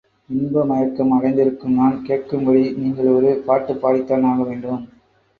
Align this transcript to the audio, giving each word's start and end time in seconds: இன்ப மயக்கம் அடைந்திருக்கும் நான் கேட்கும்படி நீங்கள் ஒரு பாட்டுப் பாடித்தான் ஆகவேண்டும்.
இன்ப 0.29 0.65
மயக்கம் 0.65 1.11
அடைந்திருக்கும் 1.11 1.75
நான் 1.75 2.05
கேட்கும்படி 2.07 2.77
நீங்கள் 2.77 3.07
ஒரு 3.07 3.43
பாட்டுப் 3.45 3.85
பாடித்தான் 3.85 4.25
ஆகவேண்டும். 4.25 4.81